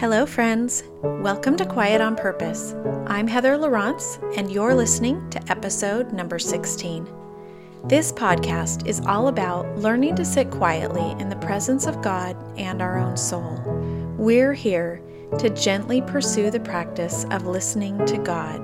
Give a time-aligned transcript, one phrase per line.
[0.00, 0.82] Hello, friends.
[1.02, 2.74] Welcome to Quiet on Purpose.
[3.06, 7.06] I'm Heather Lieurance, and you're listening to episode number 16.
[7.84, 12.80] This podcast is all about learning to sit quietly in the presence of God and
[12.80, 13.60] our own soul.
[14.16, 15.02] We're here
[15.38, 18.62] to gently pursue the practice of listening to God,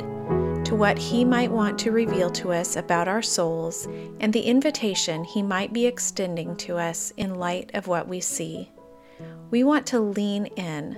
[0.65, 3.87] to what He might want to reveal to us about our souls,
[4.21, 8.73] and the invitation He might be extending to us in light of what we see.
[9.51, 10.97] We want to lean in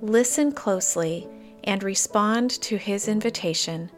[0.00, 1.28] listen closely,
[1.64, 3.90] and respond to his invitation,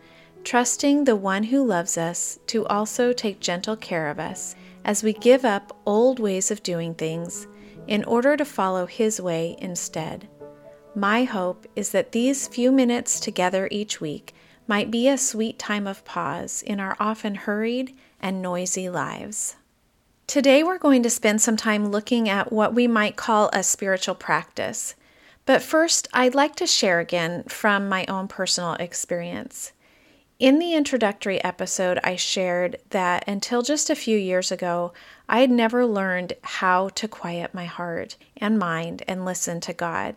[0.45, 5.12] trusting the one who loves us to also take gentle care of us as we
[5.12, 7.46] give up old ways of doing things
[7.86, 10.28] in order to follow his way instead.
[10.94, 14.34] My hope is that these few minutes together each week
[14.66, 19.56] might be a sweet time of pause in our often hurried and noisy lives.
[20.27, 24.14] Today, we're going to spend some time looking at what we might call a spiritual
[24.14, 24.94] practice.
[25.46, 29.72] But first, I'd like to share again from my own personal experience.
[30.38, 34.94] In the introductory episode, I shared that until just a few years ago,
[35.28, 40.16] I had never learned how to quiet my heart and mind and listen to God.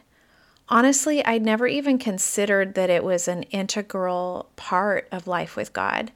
[0.70, 6.14] Honestly, I'd never even considered that it was an integral part of life with God.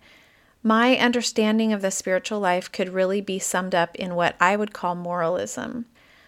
[0.64, 4.74] My understanding of the spiritual life could really be summed up in what I would
[4.74, 5.86] call moralism.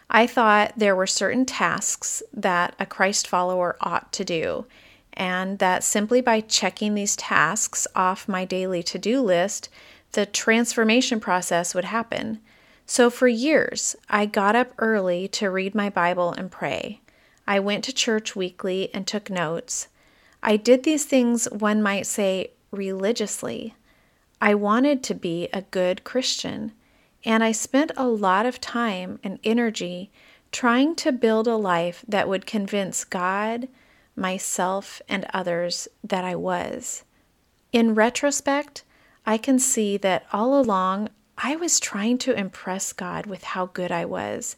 [0.10, 4.66] I thought there were certain tasks that a Christ follower ought to do,
[5.14, 9.70] and that simply by checking these tasks off my daily to do list,
[10.14, 12.40] the transformation process would happen.
[12.88, 17.02] So for years, I got up early to read my Bible and pray.
[17.48, 19.90] I went to church weekly and took notes.
[20.42, 23.76] I did these things, one might say, religiously.
[24.42, 26.72] I wanted to be a good Christian.
[27.26, 30.12] And I spent a lot of time and energy
[30.52, 33.68] trying to build a life that would convince God,
[34.16, 37.04] myself, and others that I was.
[37.72, 38.84] In retrospect,
[39.26, 43.92] I can see that all along I was trying to impress God with how good
[43.92, 44.56] I was,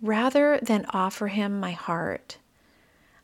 [0.00, 2.38] rather than offer Him my heart.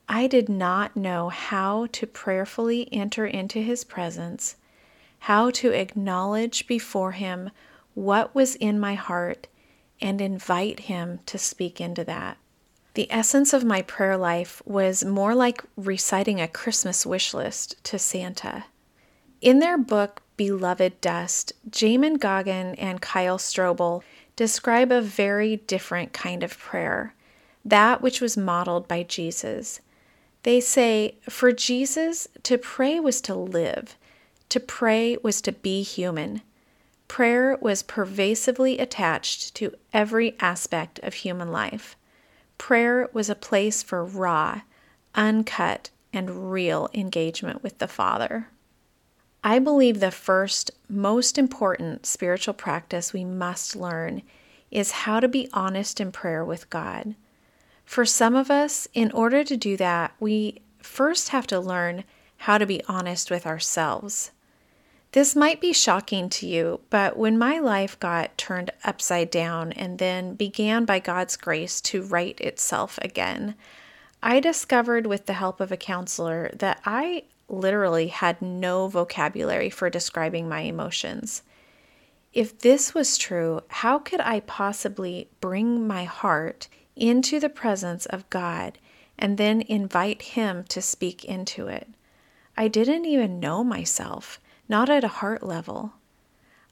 [0.09, 4.57] I did not know how to prayerfully enter into His presence,
[5.21, 7.51] how to acknowledge before Him
[7.95, 9.47] what was in my heart
[10.01, 12.39] and invite Him to speak into that.
[12.95, 17.99] The essence of my prayer life was more like reciting a Christmas wish list to
[17.99, 18.65] Santa.
[19.41, 24.03] In their book, Beloved Dust, Jamin Goggin and Kyle Strobel
[24.37, 27.15] describe a very different kind of prayer,
[27.65, 29.81] that which was modeled by Jesus.
[30.43, 33.97] They say, For Jesus, to pray was to live,
[34.49, 36.43] to pray was to be human.
[37.13, 41.95] Prayer was pervasively attached to every aspect of human life.
[42.57, 44.63] Prayer was a place for raw,
[45.15, 48.49] uncut, and real engagement with the Father.
[49.45, 54.23] I believe the first, most important spiritual practice we must learn
[54.71, 57.15] is how to be honest in prayer with God.
[57.85, 62.05] For some of us, in order to do that, we first have to learn
[62.39, 64.31] how to be honest with ourselves.
[65.13, 69.99] This might be shocking to you, but when my life got turned upside down and
[69.99, 73.55] then began by God's grace to right itself again,
[74.23, 79.91] I discovered with the help of a counselor that I literally had no vocabulary for
[79.91, 81.43] describing my emotions.
[82.33, 88.31] If this was true, how could I possibly bring my heart into the presence of
[88.31, 88.79] God
[89.19, 91.89] and then invite Him to speak into it?
[92.57, 94.41] I didn't even know myself
[94.73, 95.93] not at a heart level.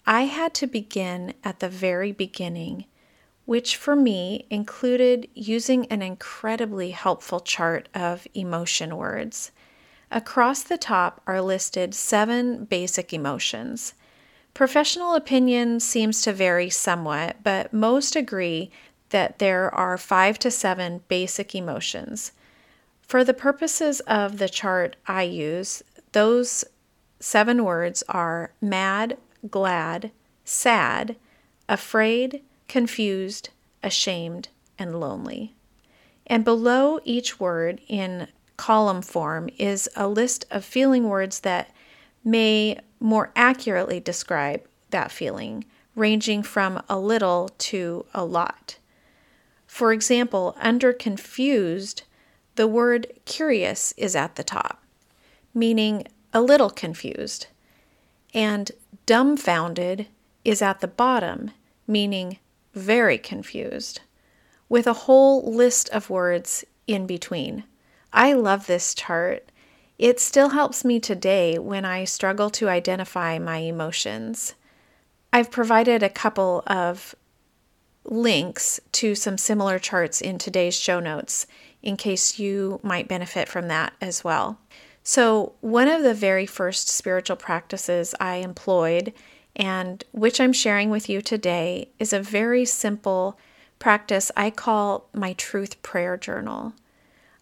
[0.06, 2.86] I had to begin at the very beginning,
[3.44, 9.52] which for me included using an incredibly helpful chart of emotion words.
[10.10, 13.92] Across the top are listed seven basic emotions.
[14.54, 18.70] Professional opinion seems to vary somewhat, but most agree
[19.10, 22.32] that there are five to seven basic emotions.
[23.02, 25.82] For the purposes of the chart I use,
[26.12, 26.64] those
[27.20, 29.18] seven words are mad,
[29.48, 30.10] glad,
[30.44, 31.16] sad,
[31.68, 33.50] afraid, confused,
[33.82, 35.54] ashamed, and lonely.
[36.26, 41.70] And below each word in column form is a list of feeling words that
[42.24, 45.64] may more accurately describe that feeling,
[45.94, 48.78] ranging from a little to a lot.
[49.66, 52.02] For example, under confused,
[52.56, 54.82] the word curious is at the top,
[55.54, 57.46] meaning a little confused.
[58.32, 58.70] And
[59.06, 60.06] dumbfounded
[60.44, 61.50] is at the bottom,
[61.86, 62.38] meaning
[62.74, 64.00] very confused,
[64.68, 67.64] with a whole list of words in between,
[68.12, 69.50] I love this chart.
[69.98, 74.54] It still helps me today when I struggle to identify my emotions.
[75.32, 77.14] I've provided a couple of
[78.04, 81.46] links to some similar charts in today's show notes
[81.82, 84.58] in case you might benefit from that as well.
[85.02, 89.12] So, one of the very first spiritual practices I employed,
[89.56, 93.38] and which I'm sharing with you today, is a very simple
[93.78, 96.74] practice I call my truth prayer journal.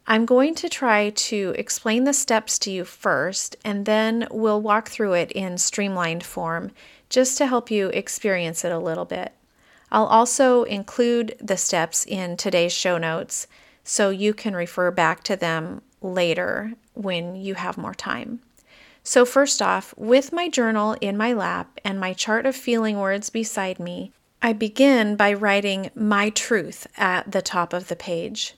[0.07, 4.89] I'm going to try to explain the steps to you first, and then we'll walk
[4.89, 6.71] through it in streamlined form
[7.11, 9.35] just to help you experience it a little bit.
[9.91, 13.47] I'll also include the steps in today's show notes
[13.85, 18.41] so you can refer back to them later when you have more time.
[19.03, 23.31] So, first off, with my journal in my lap and my chart of feeling words
[23.31, 24.13] beside me,
[24.43, 28.55] I begin by writing my truth at the top of the page.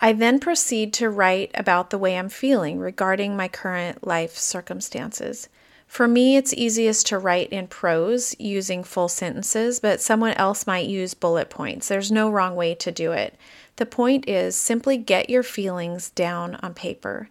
[0.00, 5.48] I then proceed to write about the way I'm feeling regarding my current life circumstances.
[5.90, 10.86] For me, it's easiest to write in prose using full sentences, but someone else might
[10.86, 11.88] use bullet points.
[11.88, 13.34] There's no wrong way to do it.
[13.74, 17.28] The point is simply get your feelings down on paper.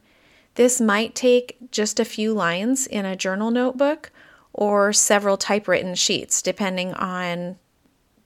[0.56, 4.12] This might take just a few lines in a journal notebook
[4.52, 7.56] or several typewritten sheets, depending on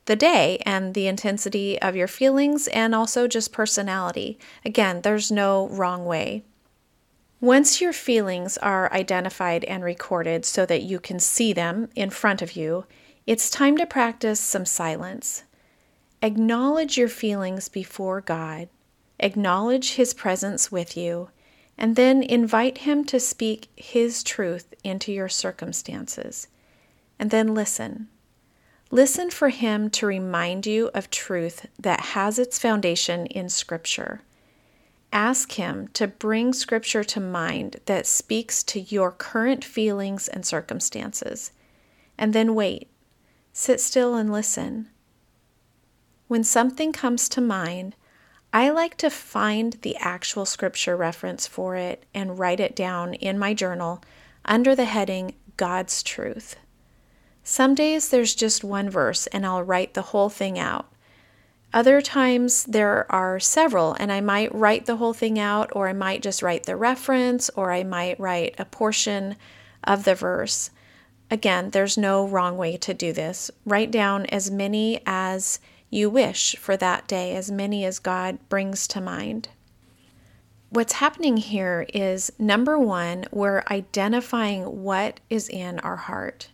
[0.06, 4.40] the day and the intensity of your feelings and also just personality.
[4.66, 6.44] Again, there's no wrong way.
[7.44, 12.42] Once your feelings are identified and recorded so that you can see them in front
[12.42, 12.86] of you,
[13.28, 15.44] it's time to practice some silence.
[16.22, 18.70] Acknowledge your feelings before God,
[19.20, 21.32] acknowledge His presence with you,
[21.78, 26.48] and then invite Him to speak His truth into your circumstances.
[27.20, 28.08] And then listen.
[28.90, 34.22] Listen for Him to remind you of truth that has its foundation in Scripture.
[35.14, 41.52] Ask Him to bring Scripture to mind that speaks to your current feelings and circumstances.
[42.18, 42.90] And then wait.
[43.54, 44.90] Sit still and listen.
[46.28, 47.96] When something comes to mind,
[48.52, 53.38] I like to find the actual scripture reference for it and write it down in
[53.38, 54.04] my journal
[54.46, 56.56] under the heading God's Truth.
[57.44, 60.93] Some days there's just one verse and I'll write the whole thing out.
[61.74, 65.94] Other times there are several, and I might write the whole thing out, or I
[65.94, 69.36] might just write the reference, or I might write a portion
[69.84, 70.70] of the verse.
[71.32, 73.50] Again, there's no wrong way to do this.
[73.66, 75.60] Write down as many as
[75.90, 79.50] you wish for that day, as many as God brings to mind.
[80.70, 86.50] What's happening here is number one, we're identifying what is in our heart,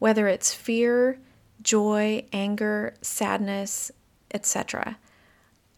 [0.00, 1.20] whether it's fear,
[1.62, 3.92] joy, anger, sadness,
[4.32, 4.98] etc.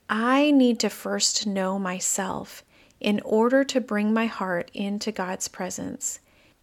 [0.09, 2.65] I need to first know myself
[3.01, 6.21] in order to bring my heart into God's presence.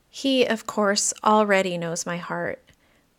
[0.10, 2.62] He, of course, already knows my heart.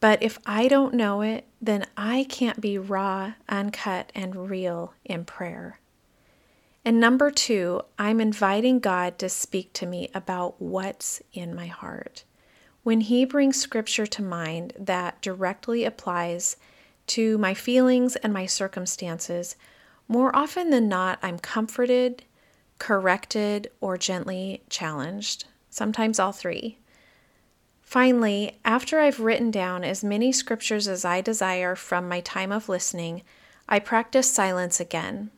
[0.00, 5.24] But if I don't know it, then I can't be raw, uncut, and real in
[5.24, 5.80] prayer.
[6.84, 12.24] And number two, I'm inviting God to speak to me about what's in my heart.
[12.82, 16.56] When He brings scripture to mind that directly applies
[17.08, 19.56] to my feelings and my circumstances,
[20.08, 22.24] more often than not, I'm comforted,
[22.78, 26.78] corrected, or gently challenged, sometimes all three.
[27.82, 32.68] Finally, after I've written down as many scriptures as I desire from my time of
[32.68, 33.22] listening,
[33.68, 35.30] I practice silence again.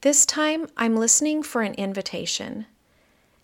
[0.00, 2.66] This time, I'm listening for an invitation.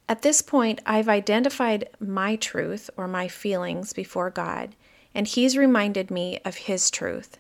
[0.09, 4.75] At this point, I've identified my truth or my feelings before God,
[5.15, 7.39] and He's reminded me of His truth.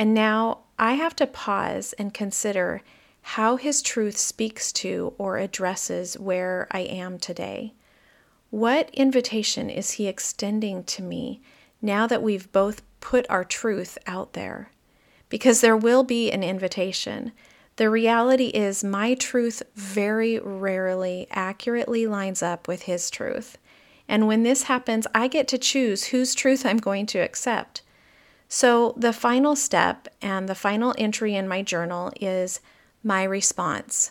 [0.00, 2.80] And now I have to pause and consider
[3.20, 7.74] how His truth speaks to or addresses where I am today.
[8.48, 11.42] What invitation is He extending to me
[11.82, 14.70] now that we've both put our truth out there?
[15.28, 17.32] Because there will be an invitation.
[17.76, 23.58] The reality is, my truth very rarely accurately lines up with His truth.
[24.08, 27.82] And when this happens, I get to choose whose truth I'm going to accept.
[28.52, 32.58] So, the final step and the final entry in my journal is
[33.04, 34.10] my response.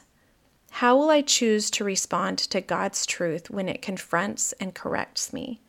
[0.72, 5.60] How will I choose to respond to God's truth when it confronts and corrects me?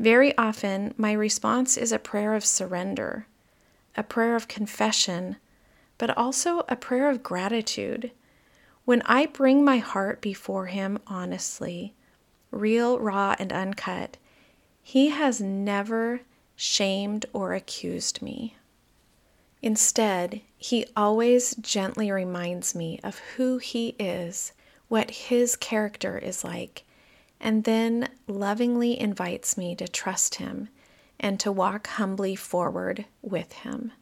[0.00, 3.28] Very often, my response is a prayer of surrender,
[3.96, 5.36] a prayer of confession,
[5.96, 8.10] but also a prayer of gratitude.
[8.84, 11.94] When I bring my heart before Him honestly,
[12.50, 14.16] real, raw, and uncut,
[14.82, 16.22] He has never
[16.60, 18.56] shamed or accused me.
[19.62, 24.52] Instead, he always gently reminds me of who he is
[24.90, 26.82] what His character is like,
[27.40, 30.68] and then lovingly invites me to trust Him
[31.20, 33.92] and to walk humbly forward with Him.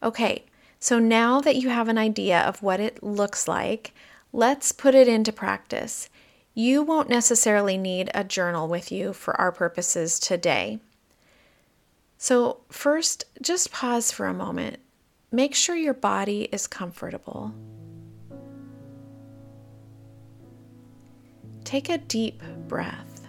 [0.00, 0.44] Okay,
[0.78, 3.92] so now that you have an idea of what it looks like,
[4.32, 6.08] let's put it into practice.
[6.54, 10.78] You won't necessarily need a journal with you for our purposes today.
[12.24, 14.78] So, first, just pause for a moment.
[15.30, 17.52] Make sure your body is comfortable.
[21.64, 23.26] Take a deep breath.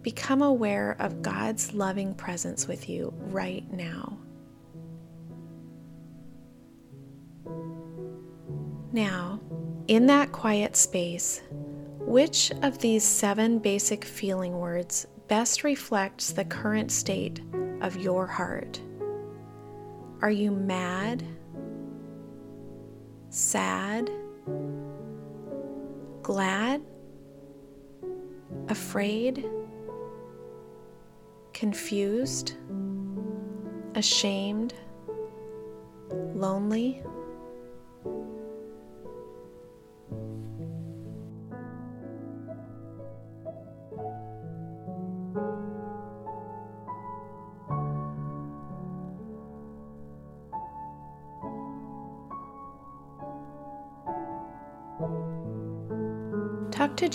[0.00, 4.16] Become aware of God's loving presence with you right now.
[8.90, 9.38] Now,
[9.86, 11.42] in that quiet space,
[11.98, 17.40] which of these seven basic feeling words best reflects the current state
[17.80, 18.80] of your heart?
[20.22, 21.24] Are you mad?
[23.30, 24.10] Sad?
[26.22, 26.82] Glad?
[28.68, 29.48] Afraid?
[31.52, 32.54] Confused?
[33.94, 34.74] Ashamed?
[36.34, 37.02] Lonely?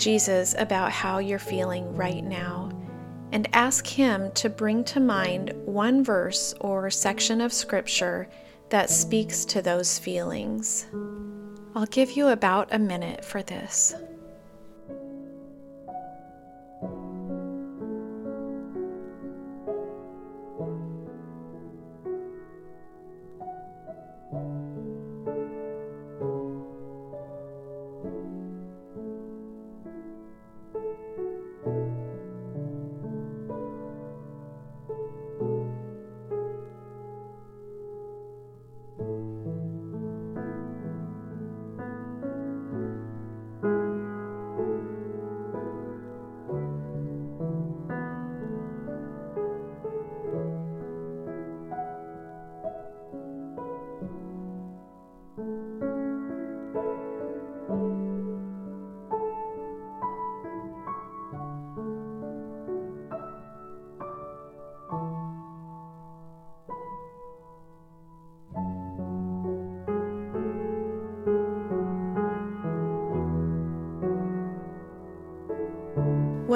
[0.00, 2.70] Jesus about how you're feeling right now
[3.32, 8.28] and ask Him to bring to mind one verse or section of Scripture
[8.70, 10.86] that speaks to those feelings.
[11.74, 13.94] I'll give you about a minute for this.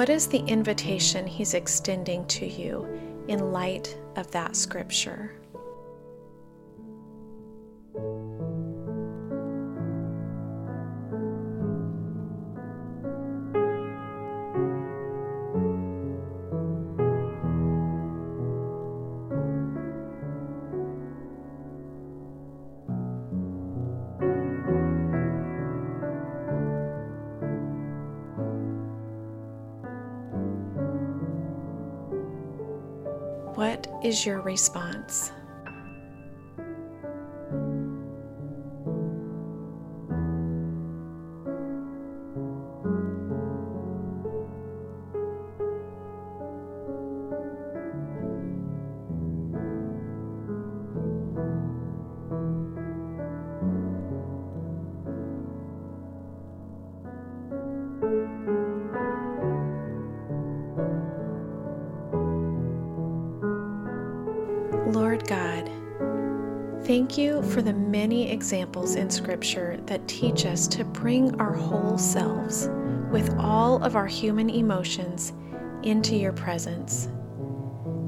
[0.05, 2.87] What is the invitation He's extending to you
[3.27, 5.31] in light of that scripture?
[34.05, 35.31] Is your response?
[67.15, 71.97] Thank you for the many examples in Scripture that teach us to bring our whole
[71.97, 72.67] selves
[73.09, 75.31] with all of our human emotions
[75.83, 77.07] into your presence.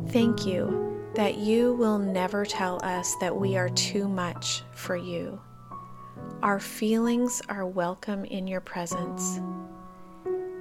[0.10, 5.40] Thank you that you will never tell us that we are too much for you.
[6.44, 9.40] Our feelings are welcome in your presence.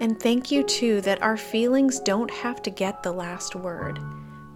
[0.00, 3.99] And thank you, too, that our feelings don't have to get the last word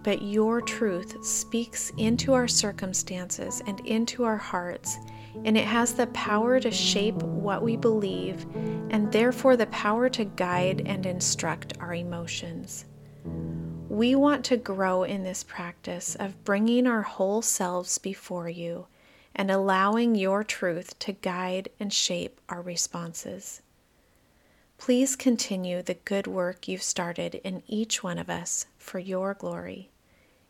[0.03, 4.97] but your truth speaks into our circumstances and into our hearts,
[5.45, 8.45] and it has the power to shape what we believe
[8.89, 12.85] and therefore the power to guide and instruct our emotions.
[13.89, 18.87] We want to grow in this practice of bringing our whole selves before you
[19.35, 23.61] and allowing your truth to guide and shape our responses.
[24.81, 29.91] Please continue the good work you've started in each one of us for your glory.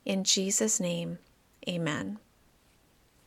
[0.06, 1.18] In Jesus' name,
[1.68, 2.18] amen.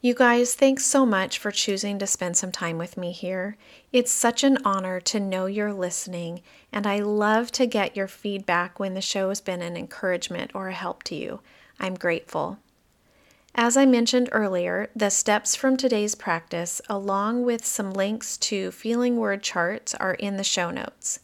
[0.00, 3.58] You guys, thanks so much for choosing to spend some time with me here.
[3.92, 6.40] It's such an honor to know you're listening,
[6.72, 10.68] and I love to get your feedback when the show has been an encouragement or
[10.68, 11.40] a help to you.
[11.78, 12.60] I'm grateful.
[13.56, 19.16] As I mentioned earlier, the steps from today's practice, along with some links to feeling
[19.16, 21.20] word charts, are in the show notes.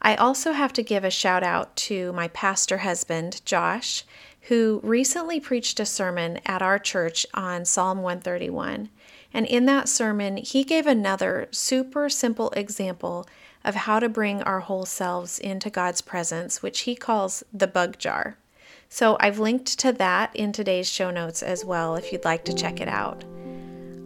[0.00, 4.04] I also have to give a shout out to my pastor husband, Josh,
[4.42, 8.88] who recently preached a sermon at our church on Psalm 131.
[9.34, 13.26] And in that sermon, he gave another super simple example
[13.62, 17.98] of how to bring our whole selves into God's presence, which he calls the bug
[17.98, 18.38] jar.
[18.88, 22.54] So I've linked to that in today's show notes as well if you'd like to
[22.54, 23.24] check it out.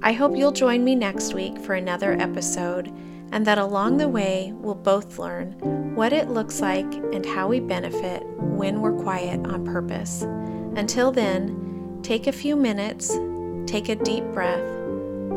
[0.03, 2.93] I hope you'll join me next week for another episode
[3.31, 5.53] and that along the way we'll both learn
[5.95, 10.23] what it looks like and how we benefit when we're quiet on purpose.
[10.77, 13.17] Until then, take a few minutes,
[13.71, 14.67] take a deep breath,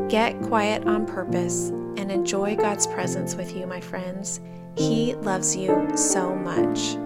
[0.09, 4.41] get quiet on purpose, and enjoy God's presence with you, my friends.
[4.75, 6.97] He loves you so much.